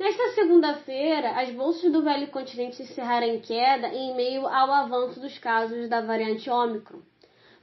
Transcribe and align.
Nesta 0.00 0.28
segunda-feira, 0.28 1.32
as 1.32 1.50
bolsas 1.50 1.92
do 1.92 2.00
velho 2.00 2.28
continente 2.28 2.82
encerraram 2.82 3.26
em 3.26 3.38
queda 3.38 3.88
em 3.88 4.16
meio 4.16 4.46
ao 4.46 4.72
avanço 4.72 5.20
dos 5.20 5.36
casos 5.36 5.90
da 5.90 6.00
variante 6.00 6.48
Ômicron. 6.48 7.00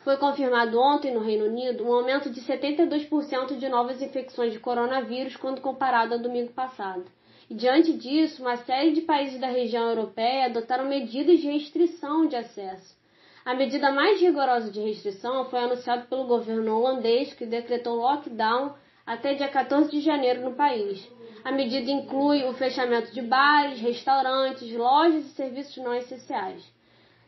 Foi 0.04 0.18
confirmado 0.18 0.80
ontem 0.80 1.12
no 1.12 1.20
Reino 1.20 1.46
Unido 1.46 1.84
um 1.84 1.92
aumento 1.92 2.30
de 2.30 2.40
72% 2.42 3.58
de 3.58 3.68
novas 3.68 4.04
infecções 4.04 4.54
de 4.54 4.60
coronavírus 4.60 5.36
quando 5.36 5.62
comparado 5.62 6.14
ao 6.14 6.20
domingo 6.20 6.54
passado. 6.54 7.06
E 7.50 7.56
diante 7.56 7.92
disso, 7.92 8.44
uma 8.44 8.58
série 8.58 8.92
de 8.92 9.02
países 9.02 9.40
da 9.40 9.48
região 9.48 9.90
europeia 9.90 10.46
adotaram 10.46 10.86
medidas 10.86 11.40
de 11.40 11.50
restrição 11.50 12.28
de 12.28 12.36
acesso. 12.36 12.96
A 13.44 13.56
medida 13.56 13.92
mais 13.92 14.22
rigorosa 14.22 14.70
de 14.70 14.80
restrição 14.80 15.46
foi 15.46 15.58
anunciada 15.58 16.04
pelo 16.04 16.26
governo 16.26 16.78
holandês, 16.78 17.34
que 17.34 17.48
decretou 17.48 17.96
lockdown 17.96 18.76
até 19.08 19.34
dia 19.36 19.48
14 19.48 19.90
de 19.90 20.02
janeiro 20.02 20.42
no 20.42 20.52
país. 20.54 21.10
A 21.46 21.52
medida 21.52 21.90
inclui 21.90 22.44
o 22.44 22.54
fechamento 22.54 23.14
de 23.14 23.22
bares, 23.22 23.80
restaurantes, 23.80 24.70
lojas 24.74 25.26
e 25.26 25.30
serviços 25.30 25.78
não 25.78 25.94
essenciais. 25.94 26.62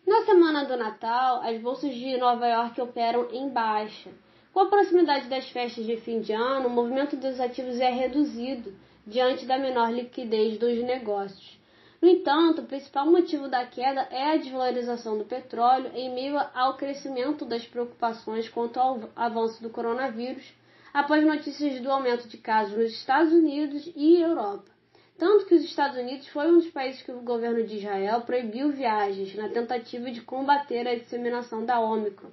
Na 0.07 0.27
semana 0.27 0.67
do 0.67 0.77
Natal, 0.77 1.41
as 1.43 1.59
bolsas 1.63 1.95
de 1.95 2.19
Nova 2.19 2.47
York 2.47 2.79
operam 2.79 3.31
em 3.33 3.49
baixa. 3.49 4.11
Com 4.53 4.61
a 4.61 4.67
proximidade 4.67 5.29
das 5.29 5.49
festas 5.49 5.87
de 5.87 5.97
fim 5.97 6.21
de 6.21 6.35
ano, 6.35 6.67
o 6.67 6.71
movimento 6.71 7.17
dos 7.17 7.41
ativos 7.41 7.81
é 7.81 7.91
reduzido 7.91 8.75
diante 9.07 9.47
da 9.47 9.57
menor 9.57 9.91
liquidez 9.91 10.59
dos 10.59 10.77
negócios. 10.83 11.59
No 12.03 12.09
entanto, 12.09 12.61
o 12.61 12.67
principal 12.67 13.07
motivo 13.07 13.49
da 13.49 13.65
queda 13.65 14.07
é 14.11 14.33
a 14.33 14.37
desvalorização 14.37 15.17
do 15.17 15.25
petróleo 15.25 15.91
em 15.95 16.13
meio 16.13 16.39
ao 16.53 16.77
crescimento 16.77 17.47
das 17.47 17.65
preocupações 17.65 18.47
quanto 18.47 18.79
ao 18.79 19.09
avanço 19.17 19.63
do 19.63 19.71
coronavírus, 19.71 20.53
após 20.93 21.25
notícias 21.25 21.81
do 21.81 21.91
aumento 21.91 22.29
de 22.29 22.37
casos 22.37 22.77
nos 22.77 22.93
Estados 22.93 23.33
Unidos 23.33 23.91
e 23.97 24.21
Europa. 24.21 24.72
Tanto 25.19 25.47
que 25.47 25.55
os 25.55 25.65
Estados 25.65 25.97
Unidos 25.97 26.27
foi 26.29 26.49
um 26.49 26.59
dos 26.59 26.71
países 26.71 27.03
que 27.03 27.13
o 27.13 27.21
governo 27.21 27.65
de 27.65 27.77
Israel 27.77 28.23
proibiu 28.23 28.71
viagens 28.71 29.35
na 29.35 29.49
tentativa 29.49 30.11
de 30.11 30.21
combater 30.21 30.87
a 30.87 30.95
disseminação 30.95 31.65
da 31.65 31.79
Ômicron. 31.81 32.31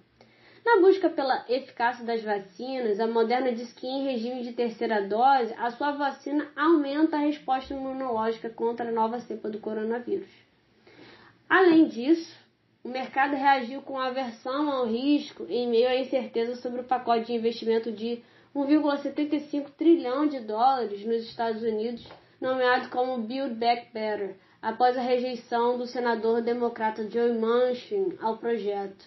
Na 0.65 0.81
busca 0.81 1.09
pela 1.09 1.45
eficácia 1.49 2.05
das 2.05 2.21
vacinas, 2.21 2.99
a 2.99 3.07
Moderna 3.07 3.51
diz 3.51 3.71
que 3.73 3.87
em 3.87 4.03
regime 4.03 4.43
de 4.43 4.53
terceira 4.53 5.01
dose, 5.01 5.53
a 5.57 5.71
sua 5.71 5.91
vacina 5.91 6.47
aumenta 6.55 7.17
a 7.17 7.21
resposta 7.21 7.73
imunológica 7.73 8.49
contra 8.49 8.89
a 8.89 8.91
nova 8.91 9.19
cepa 9.19 9.49
do 9.49 9.59
coronavírus. 9.59 10.29
Além 11.49 11.87
disso, 11.87 12.35
o 12.83 12.89
mercado 12.89 13.35
reagiu 13.35 13.81
com 13.81 13.97
aversão 13.97 14.69
ao 14.69 14.85
risco 14.85 15.45
em 15.49 15.67
meio 15.67 15.87
à 15.87 15.95
incerteza 15.95 16.55
sobre 16.55 16.81
o 16.81 16.85
pacote 16.85 17.25
de 17.25 17.33
investimento 17.33 17.91
de 17.91 18.21
1,75 18.55 19.69
trilhão 19.77 20.27
de 20.27 20.39
dólares 20.39 21.03
nos 21.05 21.23
Estados 21.23 21.61
Unidos 21.61 22.07
nomeado 22.39 22.89
como 22.89 23.17
Build 23.17 23.55
Back 23.55 23.91
Better, 23.93 24.35
após 24.61 24.97
a 24.97 25.01
rejeição 25.01 25.77
do 25.77 25.85
senador 25.85 26.41
democrata 26.41 27.09
Joe 27.09 27.33
Manchin 27.37 28.17
ao 28.21 28.37
projeto. 28.37 29.05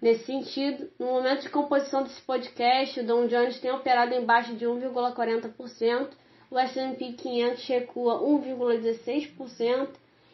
Nesse 0.00 0.24
sentido, 0.24 0.90
no 0.98 1.06
momento 1.06 1.42
de 1.42 1.50
composição 1.50 2.02
desse 2.02 2.22
podcast, 2.22 3.00
o 3.00 3.06
Dow 3.06 3.28
Jones 3.28 3.60
tem 3.60 3.70
operado 3.70 4.14
em 4.14 4.24
baixa 4.24 4.54
de 4.54 4.64
1,40%, 4.64 6.08
o 6.50 6.58
S&P 6.58 7.12
500 7.12 7.66
recua 7.66 8.20
1,16% 8.20 9.88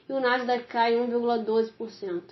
e 0.09 0.13
o 0.13 0.21
Nasdaq 0.21 0.65
cai 0.65 0.95
1,12%. 0.95 2.23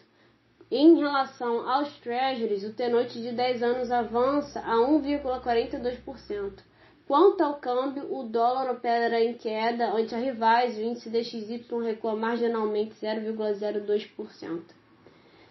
Em 0.71 0.97
relação 0.97 1.69
aos 1.69 1.93
Treasuries, 1.99 2.65
o 2.65 2.73
T-Note 2.73 3.21
de 3.21 3.33
10 3.33 3.63
anos 3.63 3.91
avança 3.91 4.61
a 4.61 4.77
1,42%. 4.77 6.63
Quanto 7.07 7.43
ao 7.43 7.55
câmbio, 7.57 8.15
o 8.15 8.23
dólar 8.23 8.71
opera 8.71 9.23
em 9.23 9.35
queda 9.35 9.93
ante 9.93 10.15
a 10.15 10.19
rivais, 10.19 10.79
o 10.79 10.81
índice 10.81 11.11
DXY 11.11 11.63
recua 11.83 12.17
marginalmente 12.17 12.95
0,02%. 12.95 14.63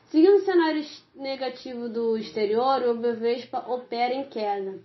Seguindo 0.07 0.37
o 0.37 0.45
cenário 0.45 0.83
negativo 1.15 1.89
do 1.89 2.17
exterior, 2.17 2.81
o 2.81 2.95
Ibovespa 2.95 3.65
opera 3.67 4.15
em 4.15 4.25
queda. 4.25 4.79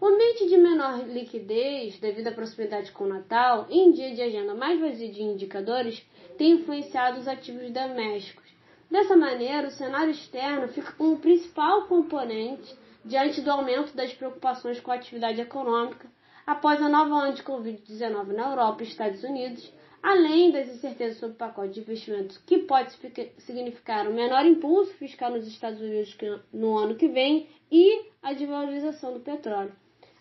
O 0.00 0.06
ambiente 0.06 0.48
de 0.48 0.56
menor 0.56 1.08
liquidez, 1.08 1.98
devido 1.98 2.28
à 2.28 2.32
proximidade 2.32 2.92
com 2.92 3.04
o 3.04 3.08
Natal, 3.08 3.66
em 3.68 3.90
dia 3.90 4.14
de 4.14 4.22
agenda 4.22 4.54
mais 4.54 4.80
vazio 4.80 5.12
de 5.12 5.22
indicadores, 5.22 6.04
tem 6.38 6.52
influenciado 6.52 7.18
os 7.18 7.26
ativos 7.26 7.70
domésticos. 7.70 8.48
Dessa 8.88 9.16
maneira, 9.16 9.68
o 9.68 9.72
cenário 9.72 10.10
externo 10.10 10.68
fica 10.68 10.92
como 10.92 11.18
principal 11.18 11.86
componente 11.86 12.76
diante 13.04 13.40
do 13.40 13.50
aumento 13.50 13.96
das 13.96 14.12
preocupações 14.12 14.78
com 14.80 14.92
a 14.92 14.94
atividade 14.94 15.40
econômica 15.40 16.08
após 16.46 16.80
a 16.82 16.88
nova 16.88 17.14
onda 17.14 17.32
de 17.32 17.42
Covid-19 17.42 18.28
na 18.28 18.50
Europa 18.50 18.82
e 18.82 18.86
Estados 18.86 19.22
Unidos, 19.22 19.70
além 20.02 20.50
das 20.50 20.68
incertezas 20.68 21.18
sobre 21.18 21.34
o 21.34 21.38
pacote 21.38 21.74
de 21.74 21.80
investimentos 21.80 22.38
que 22.38 22.58
pode 22.58 22.92
significar 23.38 24.08
um 24.08 24.14
menor 24.14 24.44
impulso 24.44 24.92
fiscal 24.94 25.30
nos 25.30 25.46
Estados 25.46 25.80
Unidos 25.80 26.16
no 26.52 26.76
ano 26.76 26.96
que 26.96 27.06
vem 27.08 27.48
e 27.70 28.06
a 28.22 28.32
desvalorização 28.32 29.14
do 29.14 29.20
petróleo. 29.20 29.72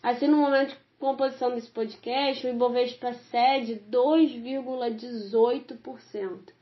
Assim, 0.04 0.28
no 0.28 0.38
momento 0.38 0.70
de 0.70 0.78
composição 1.00 1.50
desse 1.52 1.70
podcast, 1.70 2.46
o 2.46 2.50
Ibovespa 2.50 3.14
cede 3.14 3.82
2,18%. 3.92 6.54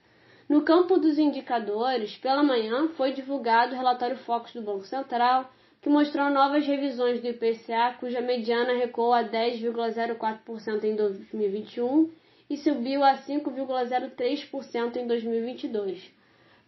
No 0.48 0.62
campo 0.64 0.98
dos 0.98 1.20
indicadores, 1.20 2.18
pela 2.18 2.42
manhã 2.42 2.88
foi 2.98 3.12
divulgado 3.14 3.74
o 3.74 3.78
relatório 3.78 4.18
Focus 4.18 4.54
do 4.54 4.62
Banco 4.62 4.86
Central, 4.86 5.52
que 5.82 5.90
mostrou 5.90 6.30
novas 6.30 6.66
revisões 6.66 7.22
do 7.22 7.28
IPCA, 7.28 7.96
cuja 8.00 8.20
mediana 8.20 8.74
recuou 8.74 9.14
a 9.14 9.24
10,04% 9.24 10.84
em 10.84 10.96
2021 10.96 12.10
e 12.50 12.58
subiu 12.58 13.04
a 13.04 13.14
5,03% 13.16 14.98
em 14.98 15.08
2022. 15.08 16.12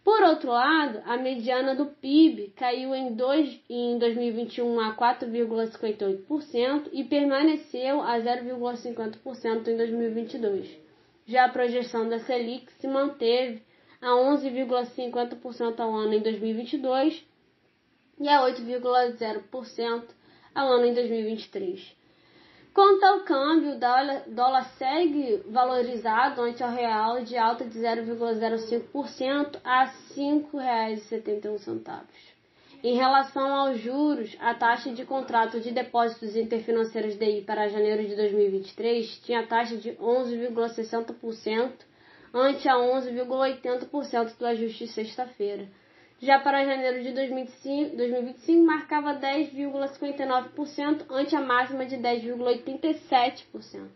Por 0.04 0.22
outro 0.22 0.50
lado, 0.50 1.00
a 1.04 1.16
mediana 1.16 1.76
do 1.76 1.86
PIB 1.86 2.52
caiu 2.56 2.92
em, 2.94 3.14
dois, 3.14 3.60
em 3.70 3.98
2021 3.98 4.80
a 4.80 4.96
4,58% 4.96 6.88
e 6.92 7.04
permaneceu 7.04 8.00
a 8.00 8.18
0,50% 8.18 9.68
em 9.68 9.76
2022. 9.76 10.68
Já 11.26 11.44
a 11.44 11.50
projeção 11.50 12.08
da 12.08 12.18
Selic 12.18 12.72
se 12.80 12.88
manteve 12.88 13.62
a 14.00 14.08
11,50% 14.08 15.78
ao 15.78 15.94
ano 15.94 16.14
em 16.14 16.20
2022 16.20 17.24
e 18.18 18.28
a 18.28 18.40
8,0% 18.42 20.04
ao 20.54 20.68
ano 20.72 20.86
em 20.86 20.94
2023. 20.94 22.02
Quanto 22.74 23.04
ao 23.04 23.20
câmbio, 23.20 23.72
o 23.72 23.78
dólar, 23.78 24.64
segue 24.78 25.42
valorizado 25.46 26.40
ante 26.40 26.62
o 26.62 26.70
real 26.70 27.22
de 27.22 27.36
alta 27.36 27.66
de 27.66 27.78
0,05% 27.78 29.60
a 29.62 29.84
R$ 29.84 29.92
5,71. 30.16 32.00
Em 32.82 32.96
relação 32.96 33.54
aos 33.54 33.78
juros, 33.78 34.34
a 34.40 34.54
taxa 34.54 34.90
de 34.90 35.04
contrato 35.04 35.60
de 35.60 35.70
depósitos 35.70 36.34
interfinanceiros 36.34 37.16
DI 37.16 37.42
para 37.42 37.68
janeiro 37.68 38.04
de 38.04 38.16
2023 38.16 39.20
tinha 39.22 39.46
taxa 39.46 39.76
de 39.76 39.90
11,60% 39.92 41.72
ante 42.34 42.68
a 42.68 42.74
11,80% 42.76 44.36
do 44.36 44.46
ajuste 44.46 44.88
sexta-feira. 44.88 45.68
Já 46.22 46.38
para 46.38 46.64
janeiro 46.64 47.02
de 47.02 47.10
2025, 47.10 47.96
2025 47.96 48.64
marcava 48.64 49.14
10,59% 49.14 51.06
ante 51.10 51.34
a 51.34 51.40
máxima 51.40 51.84
de 51.84 51.96
10,87%. 51.96 53.88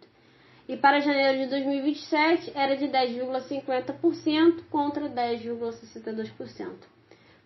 E 0.69 0.77
para 0.77 0.99
janeiro 0.99 1.45
de 1.45 1.51
2027 1.51 2.51
era 2.53 2.77
de 2.77 2.87
10,50% 2.87 4.65
contra 4.69 5.09
10,62%. 5.09 6.73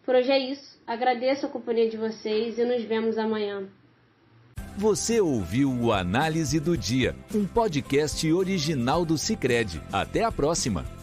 Por 0.02 0.14
hoje 0.14 0.32
é 0.32 0.38
isso. 0.38 0.80
Agradeço 0.86 1.44
a 1.44 1.50
companhia 1.50 1.90
de 1.90 1.98
vocês 1.98 2.58
e 2.58 2.64
nos 2.64 2.82
vemos 2.82 3.18
amanhã. 3.18 3.68
Você 4.78 5.20
ouviu 5.20 5.70
o 5.70 5.92
Análise 5.92 6.58
do 6.58 6.74
Dia, 6.74 7.14
um 7.34 7.46
podcast 7.46 8.32
original 8.32 9.04
do 9.04 9.18
Cicred. 9.18 9.78
Até 9.92 10.24
a 10.24 10.32
próxima! 10.32 10.99